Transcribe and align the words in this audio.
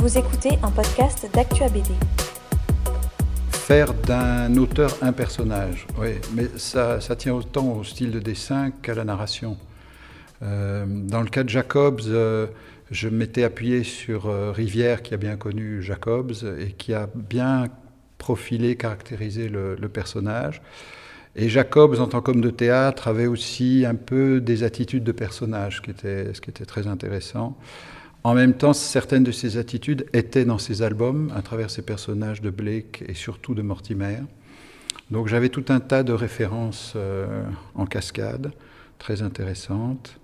Vous 0.00 0.16
écoutez 0.16 0.50
un 0.62 0.70
podcast 0.70 1.28
d'Actua 1.34 1.68
BD. 1.68 1.90
Faire 3.50 3.92
d'un 3.94 4.56
auteur 4.56 4.96
un 5.02 5.12
personnage, 5.12 5.88
oui, 5.98 6.10
mais 6.34 6.46
ça, 6.56 7.00
ça, 7.00 7.16
tient 7.16 7.34
autant 7.34 7.72
au 7.72 7.82
style 7.82 8.12
de 8.12 8.20
dessin 8.20 8.70
qu'à 8.70 8.94
la 8.94 9.02
narration. 9.02 9.56
Euh, 10.42 10.86
dans 10.86 11.20
le 11.20 11.28
cas 11.28 11.42
de 11.42 11.48
Jacobs, 11.48 12.00
euh, 12.06 12.46
je 12.92 13.08
m'étais 13.08 13.42
appuyé 13.42 13.82
sur 13.82 14.26
euh, 14.26 14.52
Rivière, 14.52 15.02
qui 15.02 15.14
a 15.14 15.16
bien 15.16 15.36
connu 15.36 15.82
Jacobs 15.82 16.32
et 16.60 16.70
qui 16.72 16.94
a 16.94 17.08
bien 17.12 17.66
profilé, 18.18 18.76
caractérisé 18.76 19.48
le, 19.48 19.76
personnage. 19.88 20.62
Et 21.34 21.48
Jacobs, 21.48 21.98
en 21.98 22.06
tant 22.06 22.20
qu'homme 22.20 22.40
de 22.40 22.50
théâtre, 22.50 23.08
avait 23.08 23.26
aussi 23.26 23.84
un 23.84 23.96
peu 23.96 24.40
des 24.40 24.62
attitudes 24.62 25.04
de 25.04 25.12
personnage, 25.12 25.82
ce 25.84 26.40
qui 26.40 26.50
était 26.50 26.64
très 26.66 26.86
intéressant. 26.86 27.58
En 28.24 28.34
même 28.34 28.54
temps, 28.54 28.72
certaines 28.72 29.24
de 29.24 29.32
ces 29.32 29.56
attitudes 29.56 30.06
étaient 30.12 30.44
dans 30.44 30.58
ses 30.58 30.82
albums, 30.82 31.32
à 31.36 31.42
travers 31.42 31.70
ces 31.70 31.82
personnages 31.82 32.42
de 32.42 32.50
Blake 32.50 33.04
et 33.06 33.14
surtout 33.14 33.54
de 33.54 33.62
Mortimer. 33.62 34.18
Donc 35.10 35.28
j'avais 35.28 35.48
tout 35.48 35.64
un 35.68 35.80
tas 35.80 36.02
de 36.02 36.12
références 36.12 36.94
euh, 36.96 37.42
en 37.74 37.86
cascade, 37.86 38.52
très 38.98 39.22
intéressantes. 39.22 40.18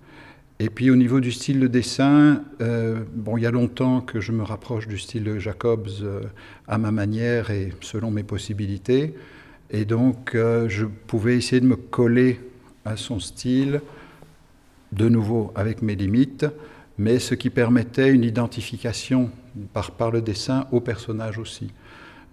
Et 0.59 0.69
puis 0.69 0.89
au 0.91 0.95
niveau 0.95 1.19
du 1.19 1.31
style 1.31 1.59
de 1.59 1.67
dessin, 1.67 2.43
euh, 2.61 3.03
bon, 3.13 3.37
il 3.37 3.43
y 3.43 3.47
a 3.47 3.51
longtemps 3.51 4.01
que 4.01 4.19
je 4.19 4.31
me 4.31 4.43
rapproche 4.43 4.87
du 4.87 4.99
style 4.99 5.23
de 5.23 5.39
Jacobs 5.39 5.87
euh, 6.01 6.21
à 6.67 6.77
ma 6.77 6.91
manière 6.91 7.49
et 7.49 7.73
selon 7.81 8.11
mes 8.11 8.23
possibilités. 8.23 9.15
Et 9.71 9.85
donc 9.85 10.33
je 10.35 10.85
pouvais 10.85 11.37
essayer 11.37 11.59
de 11.59 11.65
me 11.65 11.75
coller 11.75 12.39
à 12.85 12.97
son 12.97 13.19
style, 13.19 13.81
de 14.91 15.09
nouveau 15.09 15.51
avec 15.55 15.81
mes 15.81 15.95
limites, 15.95 16.45
mais 16.97 17.19
ce 17.19 17.35
qui 17.35 17.49
permettait 17.49 18.09
une 18.09 18.23
identification 18.23 19.29
par, 19.73 20.11
le 20.11 20.21
dessin 20.21 20.67
au 20.71 20.79
personnage 20.79 21.37
aussi. 21.37 21.71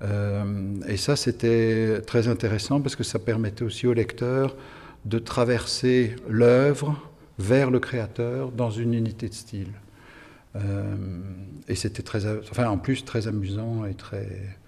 Euh, 0.03 0.81
et 0.89 0.97
ça, 0.97 1.17
c'était 1.17 2.01
très 2.03 2.29
intéressant 2.29 2.81
parce 2.81 2.97
que 2.97 3.05
ça 3.05 3.19
permettait 3.19 3.65
aussi 3.65 3.87
au 3.87 3.93
lecteur 3.93 4.57
de 5.05 5.19
traverser 5.19 6.17
l'œuvre 6.29 7.01
vers 7.39 7.71
le 7.71 7.81
créateur 7.81 8.53
dans 8.53 8.71
une 8.71 8.95
unité 8.95 9.29
de 9.29 9.35
style. 9.35 9.73
Euh, 10.55 10.95
et 11.67 11.75
c'était 11.75 12.03
très, 12.03 12.27
enfin, 12.27 12.69
en 12.69 12.79
plus 12.79 13.05
très 13.05 13.27
amusant 13.27 13.85
et 13.85 13.95
très 13.95 14.59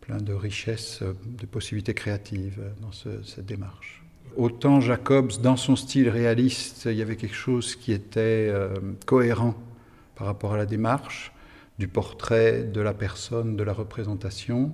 plein 0.00 0.18
de 0.18 0.32
richesses, 0.32 1.02
de 1.02 1.46
possibilités 1.46 1.94
créatives 1.94 2.60
dans 2.80 2.92
ce, 2.92 3.22
cette 3.24 3.46
démarche. 3.46 4.05
Autant 4.36 4.82
Jacobs, 4.82 5.32
dans 5.40 5.56
son 5.56 5.76
style 5.76 6.10
réaliste, 6.10 6.84
il 6.90 6.96
y 6.96 7.02
avait 7.02 7.16
quelque 7.16 7.34
chose 7.34 7.74
qui 7.74 7.92
était 7.92 8.50
euh, 8.50 8.68
cohérent 9.06 9.54
par 10.14 10.26
rapport 10.26 10.52
à 10.52 10.58
la 10.58 10.66
démarche, 10.66 11.32
du 11.78 11.88
portrait, 11.88 12.62
de 12.62 12.82
la 12.82 12.92
personne, 12.92 13.56
de 13.56 13.62
la 13.62 13.72
représentation, 13.72 14.72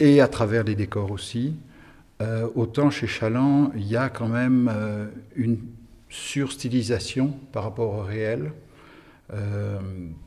et 0.00 0.20
à 0.20 0.26
travers 0.26 0.64
les 0.64 0.74
décors 0.74 1.12
aussi. 1.12 1.54
Euh, 2.20 2.48
autant 2.56 2.90
chez 2.90 3.06
Chaland, 3.06 3.70
il 3.76 3.86
y 3.86 3.96
a 3.96 4.08
quand 4.08 4.28
même 4.28 4.68
euh, 4.74 5.06
une 5.36 5.58
surstylisation 6.08 7.28
par 7.52 7.62
rapport 7.62 7.94
au 7.94 8.02
réel, 8.02 8.52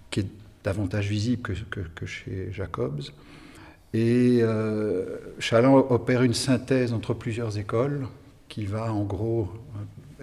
qui 0.10 0.22
est 0.22 0.28
davantage 0.64 1.08
visible 1.08 1.42
que, 1.44 1.80
que, 1.96 2.06
chez 2.06 2.50
Jacobs. 2.52 3.04
Et 3.94 4.42
Chaland 5.40 5.78
opère 5.90 6.24
une 6.24 6.34
synthèse 6.34 6.92
entre 6.92 7.14
plusieurs 7.14 7.58
écoles, 7.58 8.08
qui 8.48 8.66
va 8.66 8.92
en 8.92 9.04
gros, 9.04 9.50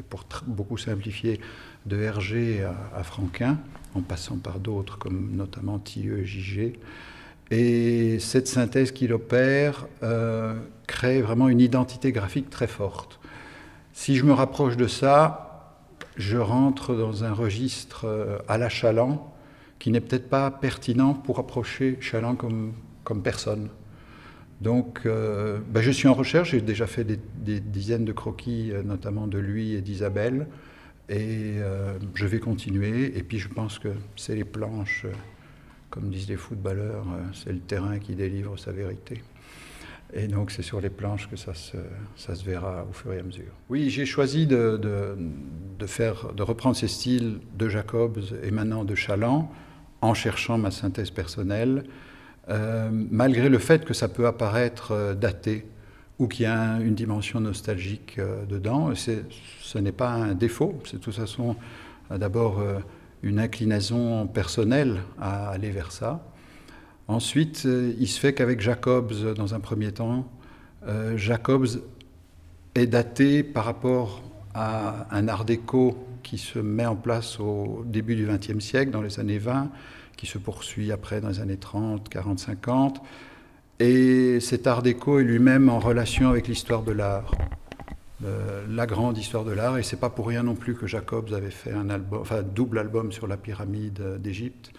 pour 0.09 0.25
beaucoup 0.47 0.79
simplifier, 0.79 1.41
de 1.87 2.01
Hergé 2.01 2.67
à, 2.95 3.03
Franquin, 3.03 3.59
en 3.95 4.01
passant 4.01 4.37
par 4.37 4.59
d'autres 4.59 4.99
comme 4.99 5.37
notamment 5.37 5.79
Tilleux 5.79 6.25
et. 6.25 6.79
Et 7.51 8.19
cette 8.21 8.49
synthèse 8.49 8.91
qu'il 8.91 9.13
opère 9.13 9.87
euh, 10.03 10.59
crée 10.87 11.21
vraiment 11.21 11.49
une 11.49 11.61
identité 11.61 12.11
graphique 12.11 12.49
très 12.49 12.67
forte. 12.67 13.21
Si 13.93 14.17
je 14.17 14.25
me 14.25 14.33
rapproche 14.33 14.77
de 14.77 14.87
ça, 14.87 15.75
je 16.17 16.39
rentre 16.39 16.95
dans 16.95 17.25
un 17.25 17.33
registre 17.33 18.07
euh, 18.07 18.39
à 18.49 18.57
la 18.57 18.69
Chaland 18.69 19.31
qui 19.79 19.91
n'est 19.91 20.01
peut-être 20.01 20.31
pas 20.31 20.51
pertinent 20.51 21.13
pour 21.13 21.39
approcher 21.39 21.99
Chaland 22.01 22.35
comme, 22.35 22.73
comme 23.05 23.23
personne. 23.23 23.69
Donc, 24.65 25.03
euh, 25.05 25.59
ben 25.69 25.83
je 25.83 25.91
suis 25.91 26.09
en 26.09 26.15
recherche, 26.15 26.53
j'ai 26.53 26.63
déjà 26.63 26.87
fait 26.87 27.05
des, 27.05 27.61
dizaines 27.61 28.07
de 28.07 28.13
croquis, 28.13 28.73
euh, 28.73 28.83
notamment 28.83 29.27
de 29.27 29.37
lui 29.37 29.75
et 29.75 29.83
d'Isabelle, 29.83 30.47
et 31.11 31.57
euh, 31.59 31.99
je 32.15 32.25
vais 32.25 32.39
continuer. 32.39 33.15
Et 33.19 33.23
puis, 33.23 33.39
je 33.39 33.49
pense 33.49 33.79
que 33.79 33.91
c'est 34.17 34.35
les 34.35 34.45
planches, 34.45 35.05
comme 35.91 36.09
disent 36.09 36.31
les 36.31 36.39
footballeurs, 36.39 37.05
c'est 37.35 37.53
le 37.53 37.59
terrain 37.59 37.99
qui 37.99 38.15
délivre 38.15 38.59
sa 38.59 38.73
vérité. 38.73 39.23
Et 40.15 40.29
donc, 40.29 40.51
c'est 40.51 40.63
sur 40.63 40.81
les 40.81 40.89
planches 40.89 41.29
que 41.29 41.37
ça 41.37 41.53
se, 41.53 41.77
ça 42.17 42.35
se, 42.35 42.43
verra 42.43 42.87
au 42.89 42.95
fur 42.95 43.13
et 43.13 43.19
à 43.19 43.23
mesure. 43.23 43.53
Oui, 43.69 43.91
j'ai 43.91 44.07
choisi 44.07 44.47
de, 44.47 44.79
de, 44.79 45.15
de, 45.79 45.87
faire, 45.87 46.33
de 46.33 46.43
reprendre 46.43 46.75
ces 46.75 46.89
styles 46.89 47.39
de 47.59 47.69
Jacobs 47.69 48.19
et 48.43 48.51
maintenant 48.51 48.85
de 48.85 48.95
Chaland 48.95 49.53
en 50.01 50.15
cherchant 50.15 50.57
ma 50.57 50.71
synthèse 50.71 51.11
personnelle. 51.11 51.85
Euh, 52.51 52.91
malgré 52.93 53.49
le 53.49 53.59
fait 53.59 53.85
que 53.85 53.95
ça 53.95 54.09
peut 54.09 54.27
apparaître 54.27 54.93
euh, 54.93 55.15
daté 55.15 55.67
ou 56.19 56.29
qu'il 56.29 56.43
y 56.45 56.47
a 56.47 56.79
une 56.81 56.95
dimension 56.95 57.41
nostalgique 57.41 58.17
euh, 58.19 58.45
dedans, 58.45 58.93
ce 58.95 59.79
n'est 59.79 59.93
pas 59.93 60.11
un 60.11 60.35
défaut, 60.35 60.79
c'est 60.85 60.99
de 60.99 61.03
toute 61.03 61.15
façon 61.15 61.57
d'abord 62.11 62.63
une 63.23 63.39
inclinaison 63.39 64.27
personnelle 64.27 65.01
à 65.19 65.49
aller 65.49 65.71
vers 65.71 65.91
ça. 65.91 66.23
Ensuite, 67.09 67.65
il 67.65 68.07
se 68.07 68.21
fait 68.21 68.35
qu'avec 68.35 68.61
Jacobs, 68.61 69.35
dans 69.35 69.55
un 69.55 69.61
premier 69.61 69.91
temps, 69.91 70.29
Jacobs 71.17 71.67
est 72.75 72.87
daté 72.87 73.43
par 73.43 73.65
rapport 73.65 74.23
à 74.53 75.07
un 75.11 75.29
art 75.29 75.47
déco 75.47 75.97
qui 76.23 76.37
se 76.37 76.59
met 76.59 76.85
en 76.85 76.95
place 76.95 77.41
au 77.41 77.85
début 77.87 78.15
du 78.15 78.27
XXe 78.27 78.63
siècle, 78.63 78.91
dans 78.91 79.03
les 79.03 79.19
années 79.19 79.39
20, 79.39 79.71
qui 80.17 80.27
se 80.27 80.39
poursuit 80.39 80.93
après 80.93 81.21
dans 81.21 81.29
les 81.29 81.41
années 81.41 81.57
30, 81.57 82.09
40, 82.09 82.39
50. 82.39 83.03
Et 83.81 84.39
cet 84.41 84.67
art 84.67 84.83
déco 84.83 85.19
est 85.19 85.25
lui-même 85.25 85.69
en 85.69 85.79
relation 85.79 86.31
avec 86.31 86.47
l'histoire 86.47 86.83
de 86.83 86.93
l'art, 86.93 87.33
euh, 88.25 88.65
la 88.69 88.87
grande 88.87 89.19
histoire 89.19 89.45
de 89.45 89.53
l'art. 89.53 89.79
Et 89.79 89.83
c'est 89.83 89.99
pas 89.99 90.11
pour 90.11 90.29
rien 90.29 90.45
non 90.45 90.55
plus 90.55 90.75
que 90.75 90.87
Jacobs 90.87 91.33
avait 91.33 91.51
fait 91.51 91.73
un 91.73 92.43
double 92.43 92.79
album 92.79 93.11
sur 93.13 93.27
la 93.27 93.37
pyramide 93.37 94.21
d'Égypte. 94.21 94.73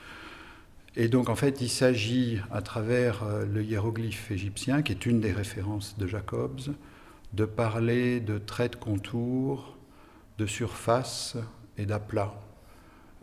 Et 0.97 1.09
donc 1.09 1.29
en 1.29 1.35
fait, 1.35 1.59
il 1.59 1.69
s'agit 1.69 2.39
à 2.51 2.61
travers 2.61 3.23
euh, 3.23 3.45
le 3.45 3.63
hiéroglyphe 3.63 4.31
égyptien, 4.31 4.81
qui 4.81 4.93
est 4.93 5.05
une 5.05 5.19
des 5.19 5.33
références 5.33 5.97
de 5.97 6.07
Jacobs, 6.07 6.61
de 7.33 7.45
parler 7.45 8.21
de 8.21 8.37
traits 8.37 8.73
de 8.73 8.77
contour, 8.77 9.75
de 10.37 10.45
surface 10.45 11.35
et 11.77 11.85
d'aplat. 11.85 12.33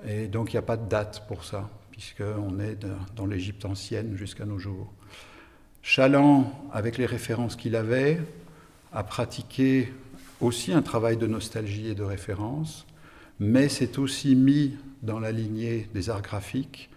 Et 0.07 0.27
donc 0.27 0.53
il 0.53 0.57
n'y 0.57 0.59
a 0.59 0.63
pas 0.63 0.77
de 0.77 0.87
date 0.87 1.27
pour 1.29 1.45
ça 1.45 1.71
puisqu'on 2.03 2.59
est 2.59 2.77
dans 3.15 3.27
l'Égypte 3.27 3.65
ancienne 3.65 4.17
jusqu'à 4.17 4.45
nos 4.45 4.59
jours. 4.59 4.93
Chaland, 5.83 6.53
avec 6.73 6.99
les 6.99 7.07
références 7.07 7.55
qu'il 7.55 7.77
avait, 7.77 8.21
a 8.93 9.05
pratiqué 9.05 9.93
aussi 10.41 10.73
un 10.73 10.83
travail 10.83 11.17
de 11.17 11.29
nostalgie 11.29 11.87
et 11.89 11.95
de 11.95 12.03
référence, 12.03 12.87
mais 13.39 13.69
s'est 13.69 14.01
aussi 14.01 14.35
mis 14.35 14.75
dans 15.03 15.21
la 15.21 15.31
lignée 15.31 15.89
des 15.95 16.11
arts 16.11 16.23
graphiques 16.23 16.91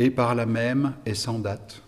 et 0.00 0.10
par 0.10 0.34
là 0.34 0.44
même 0.44 0.94
est 1.06 1.14
sans 1.14 1.38
date. 1.38 1.82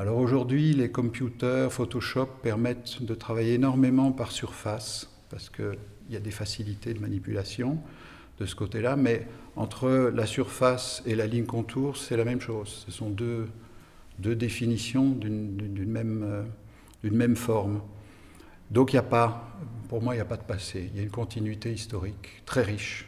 Alors 0.00 0.18
aujourd'hui, 0.18 0.72
les 0.72 0.90
computers, 0.90 1.72
Photoshop 1.72 2.26
permettent 2.42 3.02
de 3.02 3.14
travailler 3.14 3.54
énormément 3.54 4.10
par 4.10 4.32
surface 4.32 5.08
parce 5.30 5.48
qu'il 5.48 5.78
y 6.10 6.16
a 6.16 6.20
des 6.20 6.32
facilités 6.32 6.92
de 6.92 6.98
manipulation 6.98 7.78
de 8.38 8.46
ce 8.46 8.54
côté-là, 8.54 8.96
mais 8.96 9.26
entre 9.56 10.10
la 10.14 10.26
surface 10.26 11.02
et 11.06 11.14
la 11.14 11.26
ligne 11.26 11.46
contour, 11.46 11.96
c'est 11.96 12.16
la 12.16 12.24
même 12.24 12.40
chose. 12.40 12.84
Ce 12.86 12.90
sont 12.90 13.10
deux, 13.10 13.48
définitions 14.18 15.10
d'une 15.10 15.86
même, 15.86 16.44
euh, 17.02 17.34
forme. 17.34 17.80
Donc 18.70 18.92
il 18.92 18.96
n'y 18.96 19.00
a 19.00 19.02
pas, 19.02 19.56
pour 19.88 20.02
moi, 20.02 20.14
il 20.14 20.18
n'y 20.18 20.22
a 20.22 20.26
pas 20.26 20.36
de 20.36 20.42
passé. 20.42 20.90
Il 20.92 20.96
y 20.96 21.00
a 21.00 21.02
une 21.04 21.10
continuité 21.10 21.72
historique 21.72 22.42
très 22.44 22.62
riche 22.62 23.06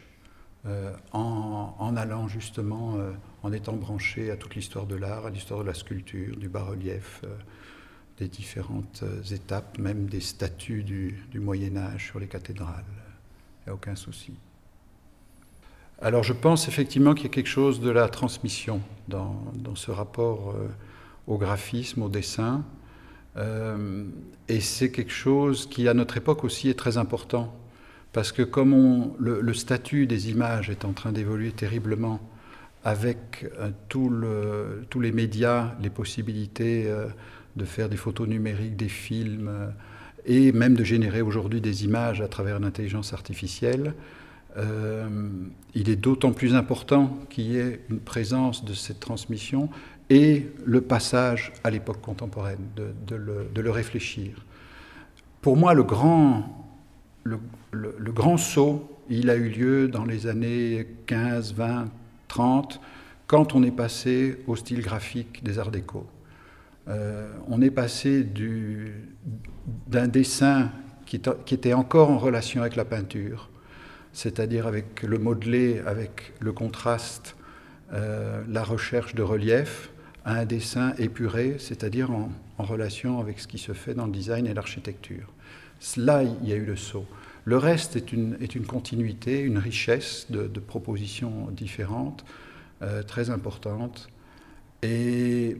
euh, 0.65 0.93
en, 1.11 1.95
allant 1.95 2.27
justement, 2.27 2.95
euh, 2.97 3.11
en 3.43 3.51
étant 3.51 3.73
branché 3.73 4.31
à 4.31 4.37
toute 4.37 4.55
l'histoire 4.55 4.85
de 4.85 4.95
l'art, 4.95 5.25
à 5.25 5.29
l'histoire 5.29 5.61
de 5.61 5.65
la 5.65 5.73
sculpture, 5.73 6.35
du 6.35 6.49
bas-relief, 6.49 7.21
euh, 7.23 7.35
des 8.17 8.27
différentes 8.27 9.03
euh, 9.03 9.21
étapes, 9.23 9.77
même 9.77 10.07
des 10.07 10.21
statues 10.21 10.83
du, 10.83 11.23
du 11.31 11.39
Moyen 11.39 11.77
Âge 11.77 12.07
sur 12.07 12.19
les 12.19 12.27
cathédrales. 12.27 12.83
Il 13.61 13.67
n'y 13.67 13.71
a 13.71 13.73
aucun 13.75 13.95
souci. 13.95 14.33
Alors 16.01 16.23
je 16.23 16.33
pense 16.33 16.67
effectivement 16.67 17.15
qu'il 17.15 17.23
y 17.23 17.27
a 17.27 17.33
quelque 17.33 17.47
chose 17.49 17.81
de 17.81 17.89
la 17.89 18.07
transmission 18.07 18.81
dans, 19.07 19.35
ce 19.75 19.89
rapport 19.89 20.51
euh, 20.51 20.67
au 21.25 21.37
graphisme, 21.37 22.03
au 22.03 22.09
dessin. 22.09 22.63
Euh, 23.35 24.03
et 24.47 24.59
c'est 24.59 24.91
quelque 24.91 25.11
chose 25.11 25.67
qui 25.67 25.87
à 25.87 25.93
notre 25.93 26.17
époque 26.17 26.43
aussi 26.43 26.69
est 26.69 26.77
très 26.77 26.97
important. 26.97 27.55
Parce 28.13 28.31
que 28.31 28.43
comme 28.43 29.13
le, 29.19 29.41
le, 29.41 29.53
statut 29.53 30.07
des 30.07 30.29
images 30.29 30.69
est 30.69 30.85
en 30.85 30.93
train 30.93 31.11
d'évoluer 31.11 31.51
terriblement, 31.51 32.19
avec 32.83 33.45
tous 33.89 34.09
les 35.01 35.11
médias, 35.11 35.73
les 35.81 35.89
possibilités 35.89 36.89
de 37.57 37.65
faire 37.65 37.89
des 37.89 37.97
photos 37.97 38.27
numériques, 38.27 38.77
des 38.77 38.87
films, 38.87 39.51
et 40.25 40.51
même 40.51 40.75
de 40.75 40.83
générer 40.83 41.21
aujourd'hui 41.21 41.59
des 41.59 41.83
images 41.83 42.21
à 42.21 42.27
travers 42.27 42.59
l'intelligence 42.59 43.13
artificielle, 43.13 43.93
euh, 44.57 45.07
il 45.75 45.89
est 45.89 45.95
d'autant 45.95 46.31
plus 46.31 46.55
important 46.55 47.19
qu'il 47.29 47.51
y 47.51 47.57
ait 47.57 47.81
une 47.89 47.99
présence 47.99 48.65
de 48.65 48.73
cette 48.73 48.99
transmission 48.99 49.69
et 50.09 50.47
le 50.65 50.81
passage 50.81 51.53
à 51.63 51.69
l'époque 51.69 52.01
contemporaine, 52.01 52.65
de, 52.75 53.15
le, 53.15 53.71
réfléchir. 53.71 54.45
Pour 55.41 55.57
moi, 55.57 55.73
le 55.73 55.83
grand, 55.83 56.65
le, 57.23 58.11
grand 58.11 58.37
saut, 58.37 58.89
il 59.09 59.29
a 59.29 59.35
eu 59.35 59.49
lieu 59.49 59.87
dans 59.87 60.05
les 60.05 60.27
années 60.27 60.87
15, 61.05 61.53
20, 61.53 61.89
30, 62.27 62.81
quand 63.27 63.53
on 63.53 63.63
est 63.63 63.71
passé 63.71 64.39
au 64.47 64.55
style 64.55 64.81
graphique 64.81 65.43
des 65.43 65.59
arts 65.59 65.71
déco. 65.71 66.07
Euh, 66.87 67.29
on 67.47 67.61
est 67.61 67.69
passé 67.69 68.25
d'un 69.87 70.07
dessin 70.07 70.71
qui, 71.05 71.21
qui, 71.45 71.53
était 71.53 71.73
encore 71.73 72.09
en 72.09 72.17
relation 72.17 72.61
avec 72.61 72.77
la 72.77 72.85
peinture, 72.85 73.49
c'est-à-dire 74.17 74.65
avec 74.65 75.03
le 75.03 75.19
modelé, 75.19 75.79
avec 75.85 76.33
le 76.39 76.51
contraste, 76.51 77.35
euh, 77.93 78.41
la 78.49 78.63
recherche 78.63 79.13
de 79.13 79.21
relief, 79.21 79.91
à 80.25 80.39
un 80.39 80.45
dessin 80.45 80.95
épuré, 80.97 81.57
c'est-à-dire 81.59 82.09
en, 82.09 82.31
relation 82.57 83.19
avec 83.19 83.39
ce 83.39 83.47
qui 83.47 83.59
se 83.59 83.73
fait 83.73 83.93
dans 83.93 84.07
le 84.07 84.11
design 84.11 84.47
et 84.47 84.55
l'architecture. 84.55 85.31
Là, 85.97 86.23
il 86.23 86.49
y 86.49 86.51
a 86.51 86.55
eu 86.55 86.65
le 86.65 86.75
saut. 86.75 87.05
Le 87.45 87.57
reste 87.57 87.95
est 87.95 88.11
une, 88.11 88.35
est 88.41 88.55
une 88.55 88.65
continuité, 88.65 89.39
une 89.39 89.59
richesse 89.59 90.25
de, 90.31 90.47
propositions 90.59 91.49
différentes, 91.51 92.25
euh, 92.81 93.03
très 93.03 93.29
importantes. 93.29 94.09
Et 94.81 95.57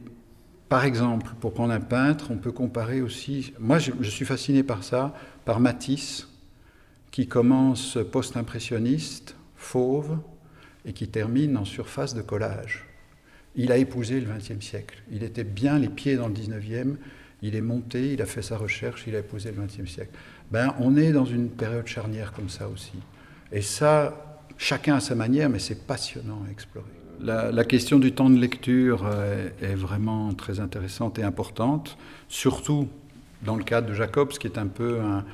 par 0.68 0.84
exemple, 0.84 1.30
pour 1.38 1.54
prendre 1.54 1.72
un 1.72 1.80
peintre, 1.80 2.32
on 2.32 2.38
peut 2.38 2.50
comparer 2.50 3.02
aussi. 3.02 3.52
Moi, 3.60 3.78
je, 3.78 3.92
je 4.00 4.10
suis 4.10 4.24
fasciné 4.24 4.64
par 4.64 4.82
ça, 4.82 5.14
par 5.44 5.60
Matisse, 5.60 6.26
qui 7.10 7.26
commence 7.26 7.98
post-impressionniste, 8.10 9.36
fauve, 9.56 10.18
et 10.84 10.92
qui 10.92 11.08
termine 11.08 11.56
en 11.56 11.64
surface 11.64 12.14
de 12.14 12.22
collage. 12.22 12.86
Il 13.56 13.72
a 13.72 13.76
épousé 13.76 14.20
le 14.20 14.26
XXe 14.26 14.64
siècle. 14.64 15.02
Il 15.10 15.22
était 15.22 15.44
bien 15.44 15.78
les 15.78 15.88
pieds 15.88 16.16
dans 16.16 16.28
le 16.28 16.34
XIXe, 16.34 16.96
il 17.42 17.54
est 17.54 17.60
monté, 17.60 18.12
il 18.12 18.22
a 18.22 18.26
fait 18.26 18.42
sa 18.42 18.56
recherche, 18.56 19.04
il 19.06 19.14
a 19.14 19.20
épousé 19.20 19.52
le 19.52 19.62
XXe 19.62 19.90
siècle. 19.90 20.10
Ben, 20.50 20.74
on 20.78 20.96
est 20.96 21.12
dans 21.12 21.24
une 21.24 21.50
période 21.50 21.86
charnière 21.86 22.32
comme 22.32 22.48
ça 22.48 22.68
aussi. 22.68 22.94
Et 23.52 23.62
ça, 23.62 24.40
chacun 24.56 24.96
à 24.96 25.00
sa 25.00 25.14
manière, 25.14 25.48
mais 25.48 25.58
c'est 25.58 25.86
passionnant 25.86 26.42
à 26.48 26.50
explorer. 26.50 26.86
La, 27.20 27.64
question 27.64 27.98
du 27.98 28.12
temps 28.12 28.30
de 28.30 28.38
lecture 28.38 29.04
euh, 29.04 29.48
est 29.60 29.74
vraiment 29.74 30.32
très 30.34 30.60
intéressante 30.60 31.18
et 31.18 31.24
importante, 31.24 31.98
surtout 32.28 32.88
dans 33.42 33.56
le 33.56 33.64
cadre 33.64 33.88
de 33.88 33.94
Jacobs, 33.94 34.30
qui 34.30 34.46
est 34.46 34.56
un 34.56 34.68
peu 34.68 35.00
un, 35.00 35.24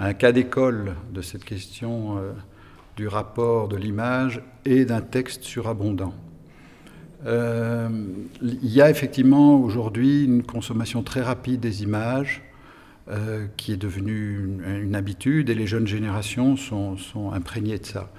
un 0.00 0.14
cas 0.14 0.32
d'école 0.32 0.94
de 1.12 1.20
cette 1.20 1.44
question 1.44 2.16
euh, 2.16 2.32
du 2.96 3.06
rapport 3.06 3.68
de 3.68 3.76
l'image 3.76 4.42
et 4.64 4.86
d'un 4.86 5.02
texte 5.02 5.44
surabondant. 5.44 6.14
Euh, 7.26 7.90
il 8.40 8.66
y 8.66 8.80
a 8.80 8.88
effectivement 8.88 9.60
aujourd'hui 9.60 10.24
une 10.24 10.42
consommation 10.42 11.02
très 11.02 11.20
rapide 11.20 11.60
des 11.60 11.82
images 11.82 12.42
euh, 13.10 13.46
qui 13.58 13.72
est 13.72 13.76
devenue 13.76 14.58
une, 14.66 14.94
habitude 14.94 15.50
et 15.50 15.54
les 15.54 15.66
jeunes 15.66 15.86
générations 15.86 16.56
sont, 16.56 16.96
sont 16.96 17.32
imprégnées 17.32 17.78
de 17.78 17.86
ça. 17.86 18.10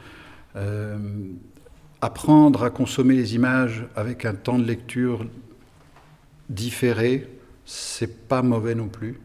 apprendre 2.00 2.64
à 2.64 2.70
consommer 2.70 3.16
les 3.16 3.34
images 3.34 3.88
avec 3.96 4.26
un 4.26 4.36
temps 4.36 4.60
de 4.60 4.66
lecture 4.66 5.26
différé, 6.50 7.28
c'est 7.66 8.28
pas 8.28 8.44
mauvais 8.44 8.76
non 8.76 8.88
plus 8.88 9.20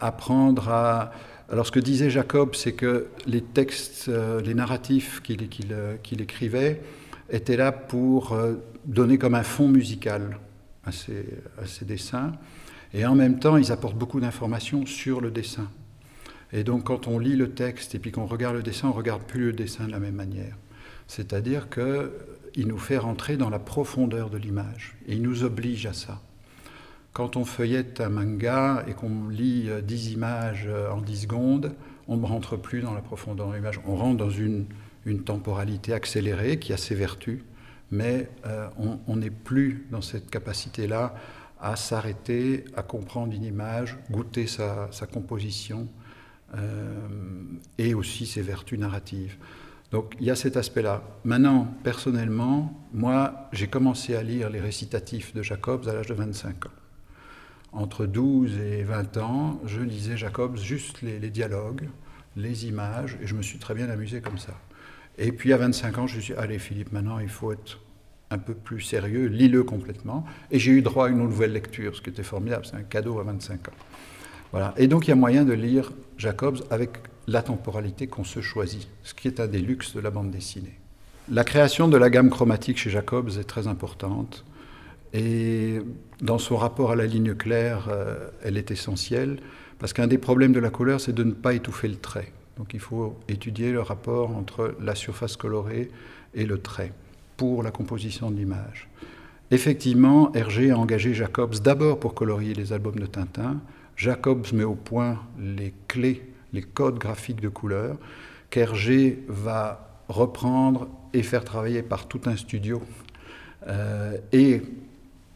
apprendre 0.00 0.68
à... 0.68 1.12
Alors 1.50 1.66
ce 1.66 1.72
que 1.72 1.80
disait 1.80 2.10
Jacob, 2.10 2.54
c'est 2.54 2.72
que 2.72 3.08
les 3.26 3.42
textes, 3.42 4.06
euh, 4.08 4.40
les 4.40 4.54
narratifs 4.54 5.22
euh, 5.30 5.96
qu'il 6.02 6.20
écrivait 6.20 6.82
étaient 7.30 7.56
là 7.56 7.72
pour 7.72 8.32
euh, 8.32 8.54
donner 8.84 9.18
comme 9.18 9.34
un 9.34 9.42
fond 9.42 9.68
musical 9.68 10.38
à 10.84 10.92
ses, 10.92 11.24
à 11.60 11.66
ses 11.66 11.84
dessins. 11.84 12.32
Et 12.94 13.06
en 13.06 13.14
même 13.14 13.38
temps, 13.38 13.56
ils 13.56 13.72
apportent 13.72 13.96
beaucoup 13.96 14.20
d'informations 14.20 14.86
sur 14.86 15.20
le 15.20 15.30
dessin. 15.30 15.68
Et 16.52 16.64
donc 16.64 16.84
quand 16.84 17.06
on 17.08 17.18
lit 17.18 17.36
le 17.36 17.50
texte 17.50 17.94
et 17.94 17.98
puis 17.98 18.10
qu'on 18.10 18.26
regarde 18.26 18.56
le 18.56 18.62
dessin, 18.62 18.88
on 18.88 18.92
ne 18.92 18.96
regarde 18.96 19.22
plus 19.22 19.46
le 19.46 19.52
dessin 19.52 19.86
de 19.86 19.92
la 19.92 20.00
même 20.00 20.14
manière. 20.14 20.56
C'est-à-dire 21.06 21.68
qu'il 21.70 22.66
nous 22.66 22.78
fait 22.78 22.98
rentrer 22.98 23.36
dans 23.36 23.50
la 23.50 23.58
profondeur 23.58 24.30
de 24.30 24.38
l'image. 24.38 24.96
Et 25.06 25.14
il 25.14 25.22
nous 25.22 25.44
oblige 25.44 25.86
à 25.86 25.92
ça. 25.92 26.20
Quand 27.18 27.36
on 27.36 27.44
feuillette 27.44 28.00
un 28.00 28.10
manga 28.10 28.84
et 28.86 28.92
qu'on 28.92 29.26
lit 29.28 29.68
10 29.82 30.08
euh, 30.08 30.12
images 30.12 30.66
euh, 30.68 30.88
en 30.92 31.00
10 31.00 31.22
secondes, 31.22 31.74
on 32.06 32.16
ne 32.16 32.24
rentre 32.24 32.56
plus 32.56 32.80
dans 32.80 32.94
la 32.94 33.00
profondeur 33.00 33.48
de 33.48 33.56
l'image. 33.56 33.80
On 33.88 33.96
rentre 33.96 34.18
dans 34.18 34.30
une, 34.30 34.66
temporalité 35.24 35.92
accélérée 35.92 36.60
qui 36.60 36.72
a 36.72 36.76
ses 36.76 36.94
vertus, 36.94 37.40
mais 37.90 38.28
euh, 38.46 38.68
on 39.08 39.16
n'est 39.16 39.32
plus 39.32 39.88
dans 39.90 40.00
cette 40.00 40.30
capacité-là 40.30 41.16
à 41.60 41.74
s'arrêter, 41.74 42.64
à 42.76 42.84
comprendre 42.84 43.32
une 43.32 43.42
image, 43.42 43.96
goûter 44.12 44.46
sa, 44.46 44.88
composition 45.12 45.88
et 47.78 47.94
aussi 47.94 48.26
ses 48.26 48.42
vertus 48.42 48.78
narratives. 48.78 49.38
Donc 49.90 50.14
il 50.20 50.26
y 50.26 50.30
a 50.30 50.36
cet 50.36 50.56
aspect-là. 50.56 51.02
Maintenant, 51.24 51.66
personnellement, 51.82 52.80
moi, 52.92 53.48
j'ai 53.52 53.66
commencé 53.66 54.14
à 54.14 54.22
lire 54.22 54.50
les 54.50 54.60
récitatifs 54.60 55.34
de 55.34 55.42
Jacobs 55.42 55.88
à 55.88 55.94
l'âge 55.94 56.06
de 56.06 56.14
25 56.14 56.66
ans 56.66 56.70
entre 57.72 58.06
12 58.06 58.58
et 58.58 58.82
20 58.82 59.16
ans, 59.18 59.60
je 59.64 59.80
lisais 59.80 60.16
Jacobs 60.16 60.56
juste 60.56 61.02
les, 61.02 61.18
dialogues, 61.30 61.88
les 62.36 62.66
images, 62.66 63.18
et 63.22 63.26
je 63.26 63.34
me 63.34 63.42
suis 63.42 63.58
très 63.58 63.74
bien 63.74 63.88
amusé 63.90 64.20
comme 64.20 64.38
ça. 64.38 64.54
Et 65.18 65.32
puis 65.32 65.52
à 65.52 65.56
25 65.56 65.98
ans, 65.98 66.06
je 66.06 66.16
me 66.16 66.20
suis 66.20 66.34
dit, 66.34 66.40
allez 66.40 66.58
Philippe, 66.58 66.92
maintenant 66.92 67.18
il 67.18 67.28
faut 67.28 67.52
être 67.52 67.80
un 68.30 68.38
peu 68.38 68.54
plus 68.54 68.80
sérieux, 68.80 69.26
lis-le 69.26 69.62
complètement. 69.64 70.24
Et 70.50 70.58
j'ai 70.58 70.72
eu 70.72 70.82
droit 70.82 71.06
à 71.06 71.08
une 71.08 71.18
nouvelle 71.18 71.52
lecture, 71.52 71.96
ce 71.96 72.02
qui 72.02 72.10
était 72.10 72.22
formidable, 72.22 72.66
c'est 72.66 72.76
un 72.76 72.82
cadeau 72.82 73.18
à 73.18 73.24
25 73.24 73.68
ans. 73.68 73.72
Voilà. 74.52 74.74
Et 74.76 74.86
donc 74.86 75.06
il 75.06 75.10
y 75.10 75.12
a 75.12 75.16
moyen 75.16 75.44
de 75.44 75.52
lire 75.52 75.92
Jacobs 76.16 76.60
avec 76.70 76.98
la 77.26 77.42
temporalité 77.42 78.06
qu'on 78.06 78.24
se 78.24 78.40
choisit, 78.40 78.88
ce 79.02 79.14
qui 79.14 79.28
est 79.28 79.40
un 79.40 79.46
des 79.46 79.60
luxes 79.60 79.94
de 79.94 80.00
la 80.00 80.10
bande 80.10 80.30
dessinée. 80.30 80.78
La 81.30 81.44
création 81.44 81.88
de 81.88 81.96
la 81.98 82.08
gamme 82.08 82.30
chromatique 82.30 82.78
chez 82.78 82.88
Jacobs 82.88 83.28
est 83.38 83.44
très 83.44 83.66
importante. 83.66 84.44
Et 85.12 85.78
dans 86.20 86.38
son 86.38 86.56
rapport 86.56 86.90
à 86.90 86.96
la 86.96 87.06
ligne 87.06 87.34
claire, 87.34 87.88
euh, 87.90 88.28
elle 88.42 88.56
est 88.56 88.70
essentielle, 88.70 89.38
parce 89.78 89.92
qu'un 89.92 90.06
des 90.06 90.18
problèmes 90.18 90.52
de 90.52 90.60
la 90.60 90.70
couleur, 90.70 91.00
c'est 91.00 91.12
de 91.14 91.24
ne 91.24 91.32
pas 91.32 91.54
étouffer 91.54 91.88
le 91.88 91.96
trait. 91.96 92.32
Donc 92.56 92.74
il 92.74 92.80
faut 92.80 93.16
étudier 93.28 93.72
le 93.72 93.80
rapport 93.80 94.36
entre 94.36 94.74
la 94.80 94.94
surface 94.94 95.36
colorée 95.36 95.90
et 96.34 96.44
le 96.44 96.58
trait 96.58 96.92
pour 97.36 97.62
la 97.62 97.70
composition 97.70 98.30
de 98.30 98.36
l'image. 98.36 98.88
Effectivement, 99.50 100.32
Hergé 100.34 100.72
a 100.72 100.78
engagé 100.78 101.14
Jacobs 101.14 101.54
d'abord 101.60 102.00
pour 102.00 102.14
colorier 102.14 102.52
les 102.52 102.72
albums 102.72 102.98
de 102.98 103.06
Tintin. 103.06 103.60
Jacobs 103.96 104.52
met 104.52 104.64
au 104.64 104.74
point 104.74 105.20
les 105.38 105.72
clés, 105.86 106.22
les 106.52 106.62
codes 106.62 106.98
graphiques 106.98 107.40
de 107.40 107.48
couleur, 107.48 107.96
qu'Hergé 108.50 109.24
va 109.28 110.02
reprendre 110.08 110.88
et 111.14 111.22
faire 111.22 111.44
travailler 111.44 111.82
par 111.82 112.08
tout 112.08 112.20
un 112.26 112.36
studio. 112.36 112.82
Euh, 113.68 114.18
et 114.32 114.62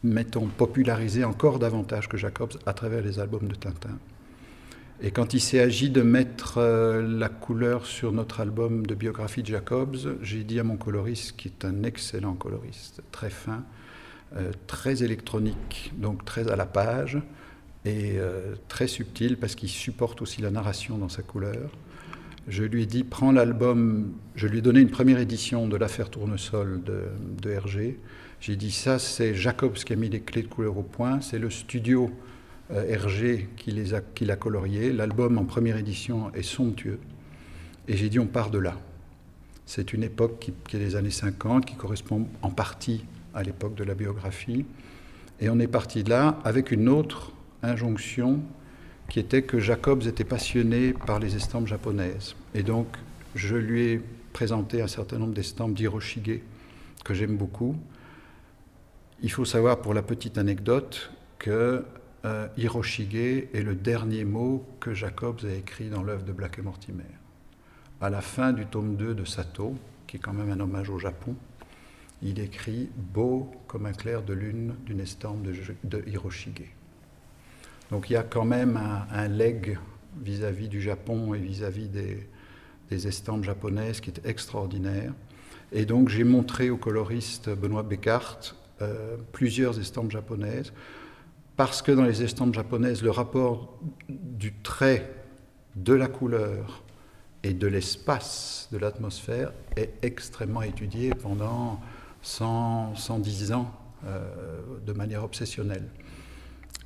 mettons, 0.03 0.47
popularisé 0.47 1.23
encore 1.23 1.59
davantage 1.59 2.09
que 2.09 2.17
Jacobs 2.17 2.53
à 2.65 2.73
travers 2.73 3.01
les 3.01 3.19
albums 3.19 3.47
de 3.47 3.55
Tintin. 3.55 3.97
Et 5.01 5.11
quand 5.11 5.33
il 5.33 5.41
s'est 5.41 5.59
agi 5.59 5.89
de 5.89 6.01
mettre 6.01 6.59
euh, 6.59 7.01
la 7.01 7.27
couleur 7.27 7.85
sur 7.85 8.11
notre 8.11 8.39
album 8.39 8.85
de 8.85 8.95
biographie 8.95 9.41
de 9.41 9.47
Jacobs, 9.47 9.97
j'ai 10.21 10.43
dit 10.43 10.59
à 10.59 10.63
mon 10.63 10.77
coloriste, 10.77 11.35
qui 11.35 11.49
est 11.49 11.65
un 11.65 11.83
excellent 11.83 12.35
coloriste, 12.35 13.01
très 13.11 13.29
fin, 13.29 13.63
euh, 14.35 14.51
très 14.67 15.03
électronique, 15.03 15.91
donc 15.97 16.23
très 16.25 16.49
à 16.49 16.55
la 16.55 16.65
page, 16.65 17.17
et 17.85 18.13
euh, 18.15 18.55
très 18.69 18.87
subtil 18.87 19.37
parce 19.37 19.55
qu'il 19.55 19.67
supporte 19.67 20.21
aussi 20.21 20.41
la 20.41 20.51
narration 20.51 20.97
dans 20.97 21.09
sa 21.09 21.21
couleur. 21.21 21.69
Je 22.47 22.63
lui 22.63 22.83
ai 22.83 22.85
dit, 22.85 23.03
prends 23.03 23.31
l'album, 23.31 24.13
je 24.35 24.47
lui 24.47 24.59
ai 24.59 24.61
donné 24.61 24.79
une 24.79 24.89
première 24.89 25.19
édition 25.19 25.67
de 25.67 25.75
l'affaire 25.75 26.09
Tournesol 26.09 26.81
de, 26.83 27.03
de 27.41 27.49
Hergé, 27.49 27.99
j'ai 28.43 28.57
dit 28.57 28.73
ça, 28.73 28.99
c'est 28.99 29.33
Jacobs 29.35 29.75
qui 29.75 29.93
a 29.93 29.95
mis 29.95 30.09
les 30.09 30.19
clés 30.19 30.41
de 30.41 30.49
couleur 30.49 30.77
au 30.77 30.83
point, 30.83 31.21
c'est 31.21 31.39
le 31.39 31.49
studio 31.49 32.11
euh, 32.71 32.85
Hergé 32.89 33.47
qui, 33.55 33.71
les 33.71 33.93
a, 33.93 34.01
qui 34.01 34.25
l'a 34.25 34.35
colorié. 34.35 34.91
L'album 34.91 35.37
en 35.37 35.45
première 35.45 35.77
édition 35.77 36.29
est 36.33 36.43
somptueux. 36.43 36.99
Et 37.87 37.95
j'ai 37.95 38.09
dit 38.09 38.19
on 38.19 38.25
part 38.25 38.49
de 38.49 38.57
là. 38.57 38.77
C'est 39.65 39.93
une 39.93 40.03
époque 40.03 40.51
qui, 40.67 40.75
est 40.75 40.77
des 40.77 40.97
années 40.97 41.09
50, 41.09 41.63
qui 41.63 41.75
correspond 41.75 42.27
en 42.41 42.49
partie 42.49 43.05
à 43.33 43.43
l'époque 43.43 43.75
de 43.75 43.85
la 43.85 43.95
biographie. 43.95 44.65
Et 45.39 45.49
on 45.49 45.57
est 45.59 45.67
parti 45.67 46.03
de 46.03 46.09
là 46.09 46.37
avec 46.43 46.71
une 46.71 46.89
autre 46.89 47.31
injonction 47.61 48.41
qui 49.09 49.21
était 49.21 49.43
que 49.43 49.59
Jacobs 49.59 50.05
était 50.05 50.25
passionné 50.25 50.91
par 50.91 51.19
les 51.19 51.37
estampes 51.37 51.67
japonaises. 51.67 52.35
Et 52.53 52.63
donc, 52.63 52.87
je 53.35 53.55
lui 53.55 53.83
ai 53.83 54.01
présenté 54.33 54.81
un 54.81 54.87
certain 54.87 55.17
nombre 55.17 55.33
d'estampes 55.33 55.75
d'Hiroshige 55.75 56.41
que 57.05 57.13
j'aime 57.13 57.37
beaucoup. 57.37 57.77
Il 59.23 59.31
faut 59.31 59.45
savoir 59.45 59.79
pour 59.79 59.93
la 59.93 60.01
petite 60.01 60.37
anecdote 60.37 61.09
que 61.39 61.85
euh, 62.25 62.47
Hiroshige 62.57 63.47
est 63.53 63.63
le 63.63 63.73
dernier 63.73 64.25
mot 64.25 64.65
que 64.81 64.93
Jacobs 64.93 65.39
a 65.45 65.53
écrit 65.53 65.89
dans 65.89 66.03
l'œuvre 66.03 66.25
de 66.25 66.33
Black 66.33 66.59
et 66.59 66.61
Mortimer. 66.61 67.05
À 68.01 68.09
la 68.09 68.19
fin 68.19 68.51
du 68.51 68.65
tome 68.65 68.97
2 68.97 69.13
de 69.13 69.23
Sato, 69.23 69.77
qui 70.07 70.17
est 70.17 70.19
quand 70.19 70.33
même 70.33 70.51
un 70.51 70.59
hommage 70.59 70.89
au 70.89 70.99
Japon, 70.99 71.37
il 72.21 72.37
écrit 72.41 72.89
Beau 72.97 73.49
comme 73.65 73.85
un 73.85 73.93
clair 73.93 74.23
de 74.23 74.33
lune 74.33 74.75
d'une 74.85 74.99
estampe 74.99 75.41
de, 75.41 76.03
Hiroshige. 76.05 76.75
Donc 77.91 78.09
il 78.09 78.13
y 78.13 78.17
a 78.17 78.23
quand 78.23 78.45
même 78.45 78.77
un, 79.09 79.27
leg 79.29 79.79
vis-à-vis 80.21 80.67
du 80.67 80.81
Japon 80.81 81.33
et 81.33 81.39
vis-à-vis 81.39 81.87
des, 81.87 82.27
estampes 82.91 83.45
japonaises 83.45 84.01
qui 84.01 84.09
est 84.09 84.25
extraordinaire. 84.25 85.13
Et 85.71 85.85
donc 85.85 86.09
j'ai 86.09 86.25
montré 86.25 86.69
au 86.69 86.77
coloriste 86.77 87.49
Benoît 87.49 87.83
Beckart 87.83 88.55
euh, 88.83 89.17
plusieurs 89.31 89.79
estampes 89.79 90.11
japonaises 90.11 90.73
parce 91.55 91.81
que 91.81 91.91
dans 91.91 92.03
les 92.03 92.23
estampes 92.23 92.53
japonaises, 92.53 93.03
le 93.03 93.11
rapport 93.11 93.77
du 94.09 94.53
trait, 94.53 95.11
de 95.75 95.93
la 95.93 96.07
couleur 96.07 96.83
et 97.41 97.53
de 97.53 97.67
l'espace 97.67 98.69
de 98.71 98.77
l'atmosphère 98.77 99.51
est 99.75 99.93
extrêmement 100.03 100.61
étudié 100.61 101.11
pendant 101.11 101.79
100, 102.21 102.95
110 102.95 103.53
ans 103.53 103.71
euh, 104.05 104.21
de 104.85 104.93
manière 104.93 105.23
obsessionnelle. 105.23 105.89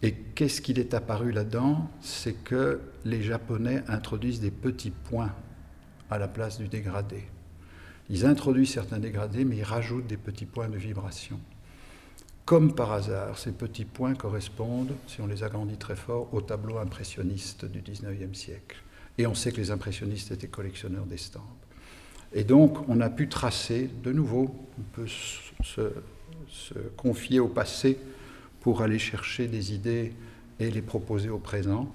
Et 0.02 0.14
qu'est-ce 0.14 0.62
qu'il 0.62 0.80
est 0.80 0.94
apparu 0.94 1.32
là-dedans? 1.32 1.90
C'est 2.02 2.44
que 2.44 2.80
les 3.04 3.24
Japonais 3.24 3.84
introduisent 3.88 4.40
des 4.40 4.52
petits 4.52 4.92
points 4.92 5.34
à 6.10 6.18
la 6.18 6.28
place 6.28 6.58
du 6.58 6.68
dégradé. 6.68 7.24
Ils 8.10 8.26
introduisent 8.26 8.72
certains 8.74 9.00
dégradés, 9.00 9.44
mais 9.44 9.58
ils 9.58 9.64
rajoutent 9.64 10.08
des 10.08 10.18
petits 10.18 10.46
points 10.46 10.70
de 10.70 10.78
vibration. 10.78 11.40
Comme 12.48 12.74
par 12.74 12.94
hasard, 12.94 13.38
ces 13.38 13.52
petits 13.52 13.84
points 13.84 14.16
correspondent, 14.16 14.94
si 15.06 15.20
on 15.20 15.28
les 15.28 15.44
agrandit 15.44 15.76
très 15.76 15.98
fort, 15.98 16.34
au 16.34 16.40
tableau 16.40 16.78
impressionniste 16.78 17.66
du 17.66 17.82
19e 17.82 18.34
siècle. 18.34 18.78
Et 19.18 19.28
on 19.28 19.36
sait 19.36 19.52
que 19.52 19.58
les 19.58 19.70
impressionnistes 19.70 20.32
étaient 20.32 20.48
collectionneurs 20.48 21.06
d'estampes. 21.06 21.44
Et 22.32 22.46
donc, 22.46 22.88
on 22.88 23.02
a 23.02 23.10
pu 23.10 23.28
tracer, 23.28 23.90
de 24.02 24.14
nouveau, 24.14 24.56
on 24.80 24.82
peut 24.94 25.08
se, 25.08 25.92
se, 26.48 26.74
confier 26.96 27.42
au 27.42 27.50
passé 27.50 28.00
pour 28.62 28.82
aller 28.82 28.98
chercher 28.98 29.50
des 29.50 29.74
idées 29.74 30.14
et 30.62 30.72
les 30.72 30.82
proposer 30.82 31.28
au 31.28 31.40
présent. 31.40 31.94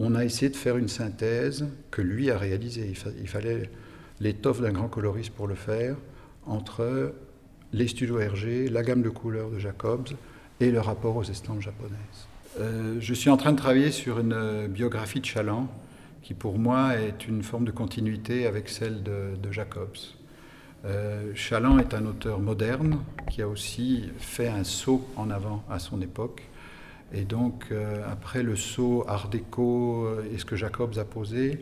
On 0.00 0.16
a 0.16 0.24
essayé 0.24 0.50
de 0.50 0.56
faire 0.56 0.78
une 0.78 0.88
synthèse 0.88 1.64
que 1.92 2.02
lui 2.02 2.32
a 2.32 2.38
réalisée. 2.38 2.92
Il 3.20 3.28
fallait 3.28 3.70
l'étoffe 4.18 4.60
d'un 4.60 4.72
grand 4.72 4.88
coloriste 4.88 5.30
pour 5.30 5.46
le 5.46 5.54
faire, 5.54 5.94
entre 6.44 7.14
les 7.76 7.88
studios 7.88 8.18
Hergé, 8.18 8.68
la 8.68 8.82
gamme 8.82 9.02
de 9.02 9.10
couleurs 9.10 9.50
de 9.50 9.58
Jacobs 9.58 10.08
et 10.60 10.70
le 10.70 10.80
rapport 10.80 11.14
aux 11.14 11.24
estampes 11.24 11.60
japonaises. 11.60 12.26
Euh, 12.58 12.96
je 13.00 13.12
suis 13.12 13.28
en 13.28 13.36
train 13.36 13.52
de 13.52 13.58
travailler 13.58 13.90
sur 13.90 14.18
une 14.18 14.66
biographie 14.66 15.20
de 15.20 15.26
Chaland 15.26 15.68
qui 16.22 16.32
pour 16.32 16.58
moi 16.58 16.96
est 16.96 17.28
une 17.28 17.42
forme 17.42 17.66
de 17.66 17.70
continuité 17.70 18.46
avec 18.46 18.70
celle 18.70 19.02
de, 19.02 19.52
Jacobs. 19.52 19.98
Euh, 20.86 21.32
Chaland 21.34 21.78
est 21.78 21.92
un 21.92 22.06
auteur 22.06 22.40
moderne 22.40 22.98
qui 23.28 23.42
a 23.42 23.48
aussi 23.48 24.08
fait 24.18 24.48
un 24.48 24.64
saut 24.64 25.06
en 25.14 25.28
avant 25.30 25.62
à 25.70 25.78
son 25.78 26.00
époque. 26.00 26.44
Et 27.12 27.24
donc, 27.24 27.66
euh, 27.70 28.02
après 28.10 28.42
le 28.42 28.56
saut 28.56 29.04
art 29.06 29.28
déco 29.28 30.08
et 30.32 30.38
ce 30.38 30.46
que 30.46 30.56
Jacobs 30.56 30.96
a 30.96 31.04
posé, 31.04 31.60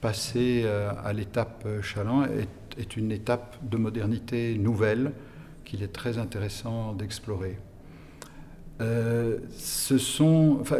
passer 0.00 0.66
à 1.04 1.12
l'étape 1.12 1.64
Chaland 1.80 2.24
est, 2.24 2.96
une 2.96 3.12
étape 3.12 3.56
de 3.62 3.76
modernité 3.76 4.58
nouvelle 4.58 5.12
qu'il 5.64 5.82
est 5.82 5.92
très 5.92 6.18
intéressant 6.18 6.92
d'explorer. 6.92 7.58
Euh, 8.80 9.38
ce 9.56 9.96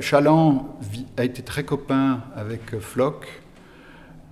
Chaland 0.00 0.78
a 1.16 1.24
été 1.24 1.42
très 1.42 1.64
copain 1.64 2.22
avec 2.34 2.78
Floch 2.80 3.26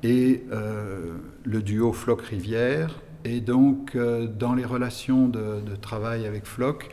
et 0.02 0.44
euh, 0.50 1.18
le 1.44 1.62
duo 1.62 1.92
Floch-Rivière. 1.92 3.00
Et 3.24 3.40
donc, 3.40 3.94
euh, 3.94 4.26
dans 4.26 4.54
les 4.54 4.64
relations 4.64 5.28
de, 5.28 5.60
travail 5.80 6.26
avec 6.26 6.46
Floch, 6.46 6.88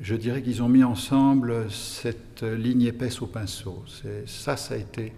je 0.00 0.14
dirais 0.14 0.42
qu'ils 0.42 0.62
ont 0.62 0.68
mis 0.68 0.84
ensemble 0.84 1.70
cette 1.70 2.42
ligne 2.42 2.82
épaisse 2.82 3.22
au 3.22 3.26
pinceau. 3.26 3.84
Ça, 4.26 4.56
ça 4.56 4.74
a 4.74 4.76
été 4.76 5.12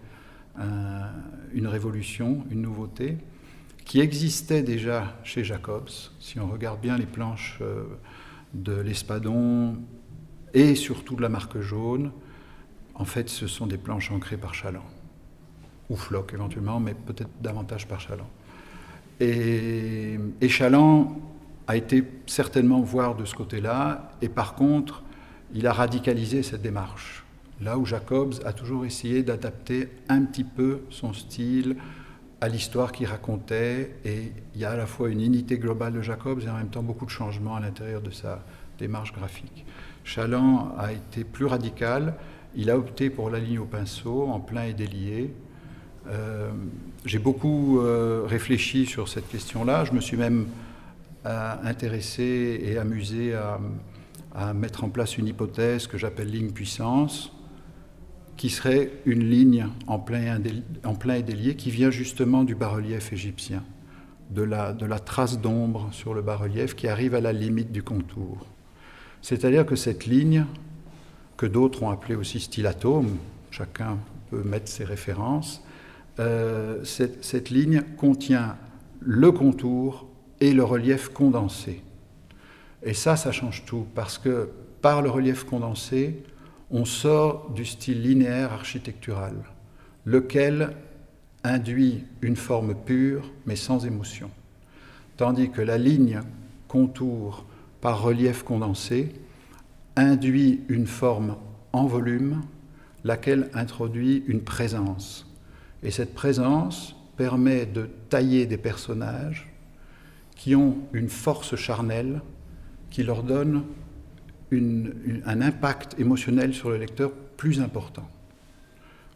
une 1.55 1.67
révolution, 1.67 2.45
une 2.51 2.63
nouveauté 2.63 3.17
qui 3.93 4.01
existait 4.01 4.63
déjà 4.63 5.19
chez 5.23 5.45
Jacobs. 5.45 5.91
Si 6.19 6.41
on 6.41 6.47
regarde 6.47 6.81
bien 6.81 6.97
les 6.97 7.05
planches 7.05 7.59
euh, 7.61 7.85
de 8.55 8.73
l'Espadon 8.73 9.77
et 10.55 10.77
surtout 10.77 11.15
de 11.15 11.21
la 11.21 11.29
marque 11.29 11.61
jaune, 11.61 12.11
en 12.95 13.05
fait, 13.05 13.29
ce 13.29 13.47
sont 13.47 13.67
des 13.67 13.77
planches 13.77 14.11
ancrées 14.11 14.39
par 14.39 14.55
Chaland, 14.55 14.87
ou 15.91 15.97
Floc 15.97 16.33
éventuellement, 16.33 16.81
mais 16.81 16.95
peut-être 16.95 17.29
davantage 17.43 17.87
par 17.87 18.01
Chaland. 18.01 18.31
Et, 19.21 20.19
et 20.41 20.49
Chaland 20.49 21.15
a 21.67 21.77
été 21.77 22.03
certainement 22.25 22.81
voir 22.81 23.15
de 23.15 23.27
ce 23.27 23.35
côté-là, 23.35 24.13
et 24.23 24.31
par 24.31 24.55
contre, 24.55 25.03
il 25.53 25.67
a 25.67 25.73
radicalisé 25.75 26.43
cette 26.43 26.63
démarche. 26.63 27.27
Là 27.61 27.77
où 27.77 27.85
Jacobs 27.85 28.37
a 28.47 28.55
toujours 28.55 28.87
essayé 28.87 29.23
d'adapter 29.23 29.91
un 30.09 30.23
petit 30.23 30.45
peu 30.45 30.81
son 30.89 31.13
style, 31.13 31.77
à 32.43 32.49
l'histoire 32.49 32.91
qu'il 32.91 33.07
racontait, 33.07 33.93
et 34.05 34.33
il 34.57 34.61
y 34.61 34.65
a 34.65 34.73
à 34.73 34.77
la 34.77 34.87
fois 34.87 35.09
une 35.09 35.21
unité 35.21 35.59
globale 35.59 35.93
de 35.93 36.03
Jacobs 36.03 36.41
et 36.45 36.51
en 36.51 36.55
même 36.55 36.71
temps 36.71 36.83
beaucoup 36.83 37.05
de 37.05 37.11
changements 37.11 37.55
à 37.55 37.61
l'intérieur 37.61 38.01
de 38.01 38.11
sa 38.11 38.45
démarche 38.81 39.13
graphique. 39.13 39.65
Chaland 40.03 40.75
a 40.77 40.93
été 40.93 41.23
plus 41.23 41.47
radical, 41.47 42.15
il 42.57 42.69
a 42.69 42.77
opté 42.77 43.11
pour 43.11 43.31
la 43.31 43.39
ligne 43.39 43.61
au 43.61 43.65
pinceau, 43.65 44.27
en 44.27 44.41
plein 44.41 44.65
et 44.65 44.73
délié. 44.73 45.33
Euh, 46.09 46.51
j'ai 47.05 47.21
beaucoup 47.21 47.79
euh, 47.79 48.25
réfléchi 48.27 48.87
sur 48.87 49.09
cette 49.09 49.29
question-là, 49.29 49.85
je 49.85 49.93
me 49.93 50.01
suis 50.01 50.17
même 50.17 50.49
euh, 51.27 51.55
intéressé 51.63 52.61
et 52.65 52.77
amusé 52.77 53.35
à, 53.35 53.61
à 54.35 54.53
mettre 54.53 54.83
en 54.83 54.89
place 54.89 55.17
une 55.17 55.29
hypothèse 55.29 55.87
que 55.87 55.97
j'appelle 55.97 56.29
ligne 56.29 56.51
puissance, 56.51 57.33
qui 58.43 58.51
serait 58.51 58.91
une 59.07 59.23
ligne 59.23 59.69
en 59.87 60.01
plein, 60.01 60.41
et 61.15 61.23
délié 61.23 61.55
qui 61.55 61.71
vient 61.71 61.93
justement 61.93 62.43
du 62.43 62.57
bas-relief 62.57 63.13
égyptien, 63.13 63.63
de 64.31 64.43
la, 64.43 64.73
de 64.73 64.85
la 64.85 64.99
trace 64.99 65.39
d'ombre 65.39 65.89
sur 65.93 66.13
le 66.13 66.23
bas-relief 66.23 66.75
qui 66.75 66.89
arrive 66.89 67.15
à 67.15 67.21
la 67.21 67.33
limite 67.33 67.71
du 67.71 67.85
contour. 67.85 68.45
C'est-à-dire 69.21 69.65
que 69.65 69.77
cette 69.77 70.07
ligne, 70.07 70.45
que 71.37 71.47
d'autres 71.47 71.85
ont 71.85 71.91
appelée 71.91 72.17
aussi 72.17 72.41
stylatome, 72.41 73.17
chacun 73.53 73.97
peut 74.33 74.43
mettre 74.43 74.67
ses 74.67 74.83
références, 74.83 75.63
euh, 76.19 76.83
cette, 76.83 77.23
cette 77.25 77.49
ligne 77.49 77.83
contient 77.97 78.57
le 78.99 79.31
contour 79.31 80.09
et 80.41 80.53
le 80.53 80.65
relief 80.65 81.11
condensé. 81.11 81.81
Et 82.83 82.95
ça, 82.95 83.15
ça 83.15 83.31
change 83.31 83.65
tout, 83.67 83.87
parce 83.95 84.19
que 84.19 84.49
par 84.81 85.01
le 85.01 85.11
relief 85.11 85.45
condensé, 85.45 86.25
on 86.73 86.85
sort 86.87 87.51
du 87.51 87.65
style 87.65 88.03
linéaire 88.03 88.53
architectural, 88.53 89.35
lequel 90.07 90.75
induit 91.45 92.05
une 92.23 92.37
forme 92.37 92.75
pure 92.75 93.31
mais 93.47 93.57
sans 93.57 93.85
émotion, 93.85 94.31
tandis 95.17 95.51
que 95.51 95.61
la 95.61 95.77
ligne 95.77 96.21
contour 96.69 97.45
par 97.81 98.03
relief 98.03 98.43
condensé 98.43 99.13
induit 99.97 100.63
une 100.69 100.87
forme 100.87 101.37
en 101.73 101.87
volume, 101.87 102.43
laquelle 103.05 103.51
introduit 103.53 104.25
une 104.27 104.43
présence. 104.43 105.27
Et 105.83 105.91
cette 105.91 106.15
présence 106.15 106.97
permet 107.17 107.67
de 107.67 107.91
tailler 108.09 108.47
des 108.47 108.57
personnages 108.57 109.53
qui 110.37 110.55
ont 110.55 110.79
une 110.93 111.09
force 111.09 111.57
charnelle 111.57 112.23
qui 112.91 113.03
leur 113.03 113.23
donne 113.23 113.65
un 114.53 115.41
impact 115.41 115.99
émotionnel 115.99 116.55
sur 116.55 116.71
le 116.71 116.77
lecteur 116.77 117.13
plus 117.37 117.61
important. 117.61 118.09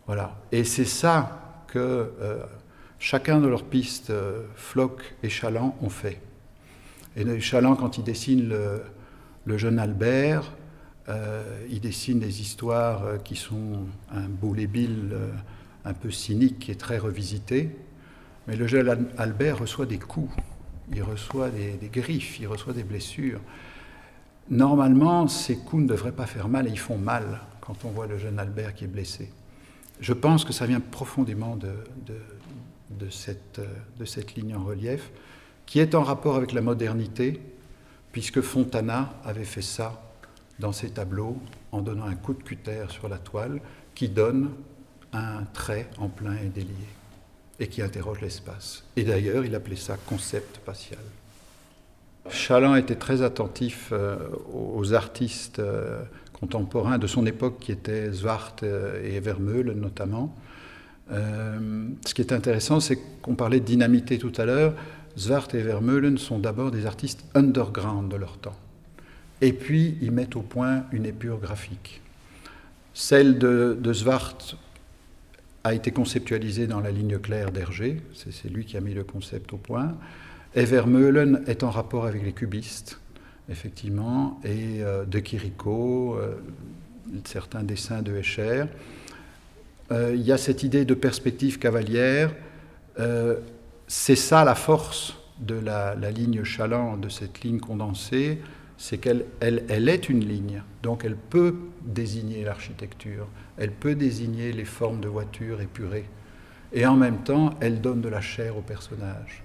Voilà. 0.07 0.37
Et 0.52 0.64
c'est 0.64 0.85
ça 0.85 1.64
que 1.66 1.78
euh, 1.78 2.45
chacun 2.99 3.40
de 3.40 3.49
leurs 3.49 3.64
pistes, 3.64 4.11
euh, 4.11 4.45
Floch 4.55 5.14
et 5.23 5.28
Chaland, 5.28 5.76
ont 5.83 5.90
fait. 5.90 6.21
Et 7.16 7.40
Chaland, 7.40 7.76
quand 7.76 7.99
il 7.99 8.05
dessine 8.05 8.49
le, 9.47 9.59
jeune 9.59 9.78
Albert, 9.78 10.52
euh, 11.09 11.43
il 11.71 11.81
dessine 11.81 12.19
des 12.19 12.40
histoires 12.40 13.23
qui 13.25 13.37
sont 13.37 13.87
un 14.12 14.28
boulet 14.28 14.66
bill 14.66 15.16
un 15.85 15.95
peu 15.95 16.11
cynique 16.11 16.69
et 16.69 16.75
très 16.75 16.99
revisité. 16.99 17.71
Mais 18.47 18.57
le 18.57 18.66
jeune 18.66 19.09
Albert 19.16 19.61
reçoit 19.61 19.87
des 19.87 19.99
coups, 19.99 20.31
il 20.93 21.02
reçoit 21.02 21.49
des 21.49 21.88
griffes, 21.90 22.38
il 22.38 22.47
reçoit 22.47 22.75
des 22.75 22.85
blessures. 22.85 23.40
Normalement, 24.50 25.26
ces 25.26 25.57
coups 25.57 25.83
ne 25.83 25.88
devraient 25.88 26.12
pas 26.12 26.26
faire 26.26 26.49
mal 26.49 26.69
et 26.69 26.71
ils 26.71 26.79
font 26.79 26.99
mal 26.99 27.41
quand 27.61 27.85
on 27.85 27.91
voit 27.91 28.07
le 28.07 28.17
jeune 28.17 28.38
Albert 28.38 28.75
qui 28.75 28.85
est 28.85 28.88
blessé. 28.88 29.31
Je 30.00 30.12
pense 30.12 30.45
que 30.45 30.53
ça 30.53 30.67
vient 30.67 30.81
profondément 30.81 31.57
de, 31.57 33.11
cette, 33.11 33.61
cette 34.05 34.35
ligne 34.35 34.55
en 34.55 34.62
relief 34.62 35.11
qui 35.65 35.81
est 35.81 35.95
en 35.97 36.03
rapport 36.03 36.37
avec 36.37 36.53
la 36.53 36.61
modernité, 36.61 37.41
puisque 38.12 38.41
Fontana 38.41 39.15
avait 39.25 39.45
fait 39.45 39.62
ça 39.62 40.00
dans 40.61 40.73
ses 40.73 40.91
tableaux 40.91 41.37
en 41.73 41.81
donnant 41.81 42.07
un 42.07 42.15
coup 42.15 42.35
de 42.35 42.43
cutter 42.43 42.85
sur 42.88 43.09
la 43.09 43.19
toile 43.19 43.61
qui 43.95 44.09
donne 44.09 44.50
un 45.12 45.43
trait 45.53 45.88
en 45.99 46.09
plein 46.09 46.37
et 46.37 46.49
délié 46.49 46.71
et 47.59 47.69
qui 47.69 47.83
interroge 47.83 48.21
l'espace. 48.21 48.85
Et 48.97 49.03
d'ailleurs, 49.03 49.45
il 49.45 49.55
appelait 49.55 49.76
ça 49.76 49.97
concept 49.97 50.57
spatial. 50.57 51.00
Chaland 52.30 52.76
était 52.76 52.95
très 52.95 53.23
attentif 53.23 53.90
euh, 53.92 54.16
aux 54.52 54.95
artistes 54.95 55.59
euh, 55.59 56.02
contemporains 56.33 56.99
de 56.99 57.06
son 57.06 57.26
époque 57.26 57.59
qui 57.61 57.73
étaient 57.73 58.11
Zwart 58.12 58.62
euh, 58.62 59.02
et 59.04 59.21
Vermeulen 59.21 59.80
notamment. 59.80 60.35
ce 61.11 62.14
qui 62.14 62.21
est 62.21 62.33
intéressant, 62.33 62.80
c'est 62.80 62.99
qu'on 63.23 63.37
parlait 63.37 63.61
de 63.61 63.64
dynamité 63.64 64.18
tout 64.18 64.33
à 64.37 64.45
l'heure. 64.45 64.75
Zwart 65.18 65.54
et 65.54 65.62
Vermeulen 65.62 66.18
sont 66.18 66.38
d'abord 66.38 66.71
des 66.71 66.85
artistes 66.85 67.25
underground 67.35 68.11
de 68.11 68.16
leur 68.16 68.37
temps. 68.38 68.56
Et 69.40 69.52
puis, 69.52 69.97
ils 70.02 70.11
mettent 70.11 70.37
au 70.37 70.42
point 70.42 70.85
une 70.92 71.06
épure 71.06 71.38
graphique. 71.38 72.00
Celle 72.92 73.38
de, 73.38 73.78
de 73.80 73.92
Zwart 73.92 74.56
a 75.62 75.75
été 75.75 75.90
conceptualisée 75.90 76.66
dans 76.66 76.80
la 76.80 76.90
ligne 76.90 77.18
claire 77.18 77.52
d'Hergé, 77.52 78.00
c'est 78.14 78.49
lui 78.49 78.64
qui 78.64 78.76
a 78.76 78.80
mis 78.80 78.95
le 78.95 79.04
concept 79.04 79.52
au 79.52 79.56
point. 79.56 79.95
Et 80.56 80.64
Vermeulen 80.64 81.42
est 81.46 81.64
en 81.64 81.70
rapport 81.70 82.06
avec 82.06 82.25
les 82.25 82.32
cubistes, 82.32 82.98
effectivement, 83.50 84.40
et 84.42 84.82
euh, 84.82 85.04
de 85.04 85.18
Chirico, 85.20 86.16
euh, 86.16 86.36
certains 87.25 87.62
dessins 87.62 88.00
de 88.00 88.16
Escher. 88.16 88.64
Euh, 89.92 90.14
il 90.14 90.22
y 90.22 90.32
a 90.32 90.38
cette 90.38 90.62
idée 90.62 90.86
de 90.86 90.94
perspective 90.94 91.58
cavalière. 91.58 92.34
c'est 93.86 94.16
ça 94.16 94.44
la 94.44 94.54
force 94.54 95.18
de 95.38 95.56
la, 95.56 95.94
ligne 96.10 96.42
Chaland, 96.42 96.96
de 96.96 97.10
cette 97.10 97.42
ligne 97.42 97.60
condensée, 97.60 98.40
c'est 98.78 98.96
qu'elle 98.96 99.26
elle, 99.40 99.88
est 99.90 100.08
une 100.08 100.25
ligne, 100.25 100.62
donc 100.82 101.04
elle 101.04 101.16
peut 101.16 101.54
désigner 101.84 102.44
l'architecture, 102.44 103.28
elle 103.58 103.72
peut 103.72 103.94
désigner 103.94 104.52
les 104.52 104.64
formes 104.64 105.00
de 105.00 105.08
voitures 105.08 105.60
épurées, 105.60 106.08
et 106.72 106.86
en 106.86 106.96
même 106.96 107.18
temps, 107.18 107.50
elle 107.60 107.82
donne 107.82 108.00
de 108.00 108.08
la 108.08 108.22
chair 108.22 108.56
au 108.56 108.62
personnage. 108.62 109.44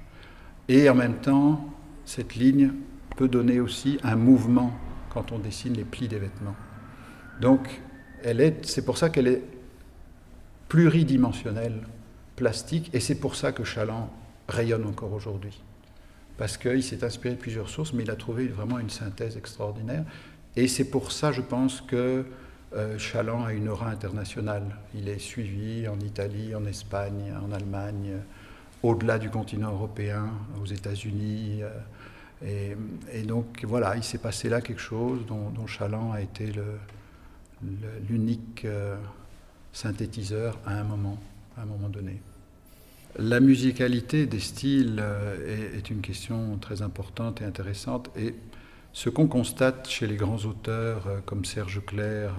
Et 0.71 0.89
en 0.89 0.95
même 0.95 1.15
temps, 1.15 1.65
cette 2.05 2.35
ligne 2.35 2.71
peut 3.17 3.27
donner 3.27 3.59
aussi 3.59 3.99
un 4.03 4.15
mouvement 4.15 4.71
quand 5.09 5.33
on 5.33 5.37
dessine 5.37 5.73
les 5.73 5.83
plis 5.83 6.07
des 6.07 6.17
vêtements. 6.17 6.55
Donc, 7.41 7.81
c'est 8.61 8.85
pour 8.85 8.97
ça 8.97 9.09
qu'elle 9.09 9.27
est 9.27 9.43
pluridimensionnelle, 10.69 11.81
plastique, 12.37 12.89
et 12.93 13.01
c'est 13.01 13.19
pour 13.19 13.35
ça 13.35 13.51
que 13.51 13.65
Chaland 13.65 14.09
rayonne 14.47 14.85
encore 14.85 15.11
aujourd'hui. 15.11 15.61
Parce 16.37 16.55
qu'il 16.55 16.83
s'est 16.83 17.03
inspiré 17.03 17.35
de 17.35 17.39
plusieurs 17.41 17.67
sources, 17.67 17.91
mais 17.91 18.03
il 18.03 18.09
a 18.09 18.15
trouvé 18.15 18.47
vraiment 18.47 18.79
une 18.79 18.89
synthèse 18.89 19.35
extraordinaire. 19.35 20.05
Et 20.55 20.69
c'est 20.69 20.89
pour 20.89 21.11
ça, 21.11 21.33
je 21.33 21.41
pense, 21.41 21.81
que 21.81 22.23
euh, 22.73 22.97
Chaland 22.97 23.43
a 23.43 23.51
une 23.51 23.67
aura 23.67 23.89
internationale. 23.89 24.63
Il 24.95 25.09
est 25.09 25.19
suivi 25.19 25.89
en 25.89 25.99
Italie, 25.99 26.55
en 26.55 26.63
Espagne, 26.63 27.33
en 27.45 27.51
Allemagne 27.51 28.21
au-delà 28.83 29.19
du 29.19 29.29
continent 29.29 29.71
européen, 29.71 30.29
aux 30.61 30.65
États-Unis. 30.65 31.61
Euh, 32.43 32.75
et, 33.13 33.21
donc 33.23 33.63
voilà, 33.63 33.95
il 33.95 34.03
s'est 34.03 34.17
passé 34.17 34.49
là 34.49 34.61
quelque 34.61 34.81
chose 34.81 35.25
dont, 35.27 35.49
dont 35.51 35.67
Chaland 35.67 36.11
a 36.11 36.21
été 36.21 36.51
l'unique 38.09 38.65
euh, 38.65 38.95
synthétiseur 39.73 40.57
à 40.65 40.79
un 40.79 40.83
moment, 40.83 41.19
à 41.57 41.61
un 41.61 41.65
moment 41.65 41.89
donné. 41.89 42.19
La 43.19 43.39
musicalité 43.39 44.25
des 44.25 44.39
styles 44.39 44.99
euh, 44.99 45.77
est, 45.77 45.89
une 45.89 46.01
question 46.01 46.57
très 46.59 46.81
importante 46.81 47.41
et 47.41 47.45
intéressante. 47.45 48.09
Et 48.17 48.33
ce 48.93 49.09
qu'on 49.09 49.27
constate 49.27 49.87
chez 49.87 50.07
les 50.07 50.15
grands 50.15 50.43
auteurs 50.45 51.07
comme 51.25 51.45
Serge 51.45 51.81
Clair, 51.85 52.33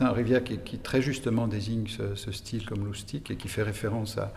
un 0.00 0.12
Rivière 0.12 0.44
qui, 0.44 0.78
très 0.78 1.02
justement 1.02 1.48
désigne 1.48 1.88
ce, 1.88 2.14
ce 2.14 2.30
style 2.30 2.64
comme 2.66 2.84
loustique 2.84 3.32
et 3.32 3.36
qui 3.36 3.48
fait 3.48 3.64
référence 3.64 4.18
à, 4.18 4.32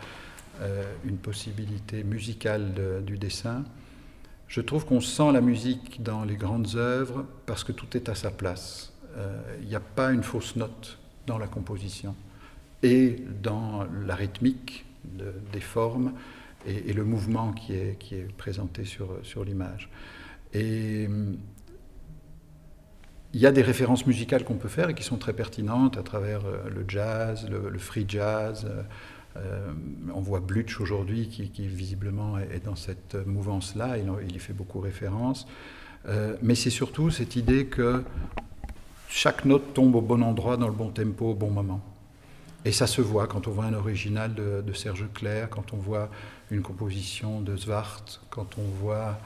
une 1.05 1.17
possibilité 1.17 2.03
musicale 2.03 3.03
du 3.05 3.17
dessin. 3.17 3.63
Je 4.47 4.61
trouve 4.61 4.85
qu'on 4.85 5.01
sent 5.01 5.31
la 5.33 5.41
musique 5.41 6.01
dans 6.01 6.23
les 6.23 6.35
grandes 6.35 6.75
œuvres 6.75 7.25
parce 7.45 7.63
que 7.63 7.73
tout 7.73 7.97
est 7.97 8.07
à 8.07 8.15
sa 8.15 8.31
place. 8.31 8.93
Euh, 9.17 9.41
il 9.61 9.67
n'y 9.67 9.75
a 9.75 9.81
pas 9.81 10.11
une 10.11 10.23
fausse 10.23 10.55
note 10.55 10.97
dans 11.25 11.37
la 11.37 11.47
composition 11.47 12.15
et 12.81 13.17
dans 13.41 13.85
la 14.05 14.15
rythmique 14.15 14.85
des 15.03 15.61
formes 15.61 16.13
et, 16.65 16.93
le 16.93 17.03
mouvement 17.03 17.53
qui 17.53 17.73
est, 17.73 18.37
présenté 18.37 18.83
sur, 18.83 19.45
l'image. 19.45 19.89
Et 20.53 21.07
il 23.33 23.39
y 23.39 23.45
a 23.45 23.51
des 23.51 23.61
références 23.61 24.05
musicales 24.05 24.43
qu'on 24.43 24.55
peut 24.55 24.67
faire 24.67 24.89
et 24.89 24.93
qui 24.93 25.03
sont 25.03 25.17
très 25.17 25.33
pertinentes 25.33 25.97
à 25.97 26.03
travers 26.03 26.45
euh, 26.45 26.69
le 26.69 26.85
jazz, 26.87 27.47
le, 27.49 27.77
free 27.77 28.05
jazz, 28.07 28.69
euh, 29.37 29.71
on 30.13 30.21
voit 30.21 30.39
Blutch 30.39 30.79
aujourd'hui 30.79 31.27
qui, 31.27 31.67
visiblement 31.67 32.39
est 32.39 32.63
dans 32.65 32.75
cette 32.75 33.15
mouvance-là, 33.25 33.97
il, 33.97 34.35
y 34.35 34.39
fait 34.39 34.53
beaucoup 34.53 34.79
référence. 34.79 35.47
Euh, 36.07 36.35
mais 36.41 36.55
c'est 36.55 36.69
surtout 36.69 37.09
cette 37.09 37.35
idée 37.35 37.65
que 37.65 38.03
chaque 39.09 39.45
note 39.45 39.73
tombe 39.73 39.95
au 39.95 40.01
bon 40.01 40.21
endroit, 40.23 40.57
dans 40.57 40.67
le 40.67 40.73
bon 40.73 40.89
tempo, 40.89 41.31
au 41.31 41.33
bon 41.33 41.49
moment. 41.49 41.81
Et 42.65 42.71
ça 42.71 42.87
se 42.87 43.01
voit 43.01 43.27
quand 43.27 43.47
on 43.47 43.51
voit 43.51 43.65
un 43.65 43.73
original 43.73 44.33
de, 44.33 44.73
Serge 44.73 45.05
Clair, 45.13 45.49
quand 45.49 45.73
on 45.73 45.77
voit 45.77 46.09
une 46.51 46.61
composition 46.61 47.41
de 47.41 47.55
Zwart, 47.55 48.21
quand 48.29 48.57
on 48.57 48.63
voit 48.81 49.19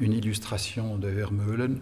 une 0.00 0.12
illustration 0.12 0.96
de 0.96 1.08
Vermeulen. 1.08 1.80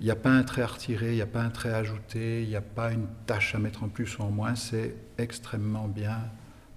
Il 0.00 0.04
n'y 0.04 0.10
a 0.10 0.16
pas 0.16 0.30
un 0.30 0.42
trait 0.42 0.62
à 0.62 0.66
retirer, 0.66 1.10
il 1.10 1.16
n'y 1.16 1.22
a 1.22 1.26
pas 1.26 1.42
un 1.42 1.50
trait 1.50 1.70
à 1.70 1.78
ajouter, 1.78 2.42
il 2.42 2.48
n'y 2.48 2.56
a 2.56 2.62
pas 2.62 2.92
une 2.92 3.06
tâche 3.26 3.54
à 3.54 3.58
mettre 3.58 3.82
en 3.84 3.88
plus 3.88 4.18
ou 4.18 4.22
en 4.22 4.30
moins, 4.30 4.54
c'est 4.54 4.94
extrêmement 5.18 5.88
bien 5.88 6.18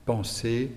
penser, 0.06 0.72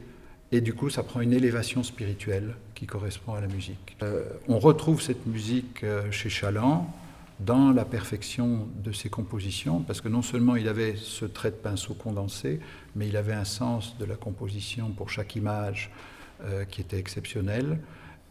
et 0.52 0.60
du 0.60 0.74
coup 0.74 0.90
ça 0.90 1.02
prend 1.02 1.20
une 1.20 1.32
élévation 1.32 1.82
spirituelle 1.82 2.54
qui 2.74 2.86
correspond 2.86 3.34
à 3.34 3.40
la 3.40 3.48
musique. 3.48 3.96
Euh, 4.02 4.24
on 4.48 4.58
retrouve 4.58 5.02
cette 5.02 5.26
musique 5.26 5.82
euh, 5.82 6.10
chez 6.10 6.28
Chaland 6.28 6.92
dans 7.40 7.70
la 7.72 7.84
perfection 7.84 8.66
de 8.82 8.92
ses 8.92 9.10
compositions, 9.10 9.80
parce 9.80 10.00
que 10.00 10.08
non 10.08 10.22
seulement 10.22 10.56
il 10.56 10.68
avait 10.68 10.94
ce 10.96 11.26
trait 11.26 11.50
de 11.50 11.56
pinceau 11.56 11.94
condensé, 11.94 12.60
mais 12.94 13.08
il 13.08 13.16
avait 13.16 13.34
un 13.34 13.44
sens 13.44 13.96
de 13.98 14.04
la 14.04 14.14
composition 14.14 14.90
pour 14.90 15.10
chaque 15.10 15.36
image 15.36 15.90
euh, 16.44 16.64
qui 16.64 16.80
était 16.80 16.98
exceptionnel, 16.98 17.78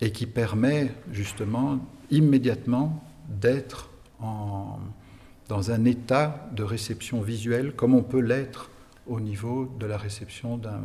et 0.01 0.11
qui 0.11 0.25
permet 0.25 0.91
justement 1.11 1.79
immédiatement 2.11 3.03
d'être 3.29 3.89
dans 4.19 5.71
un 5.71 5.85
état 5.85 6.49
de 6.53 6.63
réception 6.63 7.21
visuelle 7.21 7.73
comme 7.73 7.93
on 7.93 8.03
peut 8.03 8.19
l'être 8.19 8.69
au 9.07 9.19
niveau 9.19 9.65
de 9.79 9.85
la 9.85 9.97
réception 9.97 10.57
d'un 10.57 10.81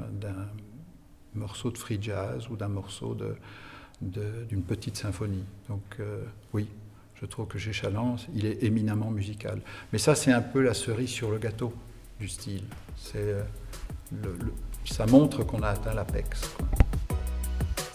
morceau 1.35 1.70
de 1.70 1.78
free 1.78 1.98
jazz 2.00 2.48
ou 2.50 2.56
d'un 2.56 2.68
morceau 2.68 3.16
d'une 4.00 4.62
petite 4.62 4.96
symphonie. 4.96 5.44
Donc 5.68 5.83
euh, 6.00 6.24
oui, 6.52 6.68
je 7.20 7.26
trouve 7.26 7.46
que 7.46 7.59
chez 7.59 7.72
Chaland, 7.72 8.16
il 8.35 8.46
est 8.46 8.62
éminemment 8.62 9.11
musical. 9.11 9.61
Mais 9.92 9.98
ça, 9.98 10.14
c'est 10.14 10.33
un 10.33 10.42
peu 10.42 10.62
la 10.62 10.74
cerise 10.74 11.11
sur 11.11 11.30
le 11.30 11.38
gâteau 11.38 11.72
du 12.18 12.28
style. 12.28 12.64
Euh, 13.16 13.42
ça 14.85 15.06
montre 15.06 15.44
qu'on 15.44 15.62
a 15.62 15.68
atteint 15.68 15.94
l'apex. 15.94 16.56